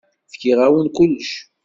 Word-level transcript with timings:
Fkiɣ-awen 0.33 0.87
kullec. 0.95 1.29